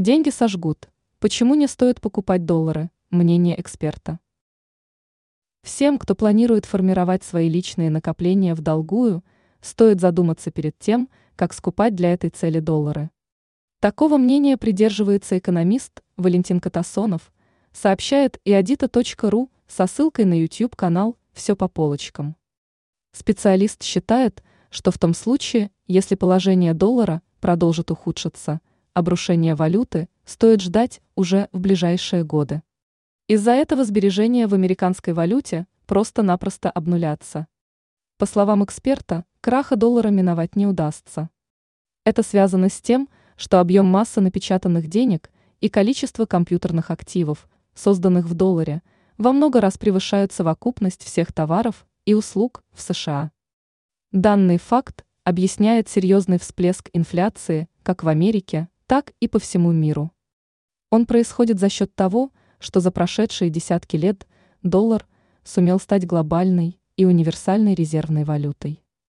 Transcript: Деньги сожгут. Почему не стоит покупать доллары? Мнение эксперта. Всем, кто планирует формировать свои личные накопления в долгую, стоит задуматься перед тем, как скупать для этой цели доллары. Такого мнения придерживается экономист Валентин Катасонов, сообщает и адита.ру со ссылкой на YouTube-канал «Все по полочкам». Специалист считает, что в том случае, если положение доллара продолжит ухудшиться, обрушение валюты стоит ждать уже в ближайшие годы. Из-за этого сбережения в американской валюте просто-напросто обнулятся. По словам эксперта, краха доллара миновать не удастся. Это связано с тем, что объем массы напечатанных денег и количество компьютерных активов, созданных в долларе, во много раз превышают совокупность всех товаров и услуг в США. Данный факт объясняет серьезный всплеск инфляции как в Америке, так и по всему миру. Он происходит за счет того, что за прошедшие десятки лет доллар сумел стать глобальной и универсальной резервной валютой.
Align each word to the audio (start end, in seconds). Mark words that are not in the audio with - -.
Деньги 0.00 0.30
сожгут. 0.30 0.88
Почему 1.18 1.54
не 1.54 1.66
стоит 1.66 2.00
покупать 2.00 2.46
доллары? 2.46 2.88
Мнение 3.10 3.60
эксперта. 3.60 4.18
Всем, 5.62 5.98
кто 5.98 6.14
планирует 6.14 6.64
формировать 6.64 7.22
свои 7.22 7.50
личные 7.50 7.90
накопления 7.90 8.54
в 8.54 8.62
долгую, 8.62 9.22
стоит 9.60 10.00
задуматься 10.00 10.50
перед 10.50 10.78
тем, 10.78 11.10
как 11.36 11.52
скупать 11.52 11.94
для 11.94 12.14
этой 12.14 12.30
цели 12.30 12.60
доллары. 12.60 13.10
Такого 13.78 14.16
мнения 14.16 14.56
придерживается 14.56 15.36
экономист 15.36 16.00
Валентин 16.16 16.60
Катасонов, 16.60 17.30
сообщает 17.70 18.40
и 18.46 18.54
адита.ру 18.54 19.50
со 19.68 19.86
ссылкой 19.86 20.24
на 20.24 20.40
YouTube-канал 20.40 21.18
«Все 21.34 21.54
по 21.54 21.68
полочкам». 21.68 22.36
Специалист 23.12 23.82
считает, 23.82 24.42
что 24.70 24.92
в 24.92 24.98
том 24.98 25.12
случае, 25.12 25.70
если 25.86 26.14
положение 26.14 26.72
доллара 26.72 27.20
продолжит 27.42 27.90
ухудшиться, 27.90 28.62
обрушение 29.00 29.56
валюты 29.56 30.08
стоит 30.24 30.60
ждать 30.60 31.00
уже 31.16 31.48
в 31.50 31.58
ближайшие 31.58 32.22
годы. 32.22 32.62
Из-за 33.26 33.50
этого 33.50 33.84
сбережения 33.84 34.46
в 34.46 34.54
американской 34.54 35.12
валюте 35.12 35.66
просто-напросто 35.86 36.70
обнулятся. 36.70 37.48
По 38.16 38.26
словам 38.26 38.64
эксперта, 38.64 39.24
краха 39.40 39.76
доллара 39.76 40.08
миновать 40.08 40.54
не 40.54 40.66
удастся. 40.66 41.30
Это 42.04 42.22
связано 42.22 42.68
с 42.68 42.80
тем, 42.80 43.08
что 43.36 43.60
объем 43.60 43.86
массы 43.86 44.20
напечатанных 44.20 44.86
денег 44.88 45.30
и 45.60 45.68
количество 45.68 46.26
компьютерных 46.26 46.90
активов, 46.90 47.48
созданных 47.74 48.26
в 48.26 48.34
долларе, 48.34 48.82
во 49.18 49.32
много 49.32 49.60
раз 49.60 49.78
превышают 49.78 50.32
совокупность 50.32 51.02
всех 51.02 51.32
товаров 51.32 51.86
и 52.04 52.14
услуг 52.14 52.62
в 52.72 52.80
США. 52.80 53.32
Данный 54.12 54.58
факт 54.58 55.04
объясняет 55.24 55.88
серьезный 55.88 56.38
всплеск 56.38 56.88
инфляции 56.92 57.68
как 57.82 58.02
в 58.02 58.08
Америке, 58.08 58.68
так 58.90 59.12
и 59.20 59.28
по 59.28 59.38
всему 59.38 59.70
миру. 59.70 60.10
Он 60.90 61.06
происходит 61.06 61.60
за 61.60 61.68
счет 61.68 61.94
того, 61.94 62.32
что 62.58 62.80
за 62.80 62.90
прошедшие 62.90 63.48
десятки 63.48 63.94
лет 63.94 64.26
доллар 64.64 65.06
сумел 65.44 65.78
стать 65.78 66.08
глобальной 66.08 66.80
и 66.96 67.04
универсальной 67.04 67.76
резервной 67.76 68.24
валютой. 68.24 68.82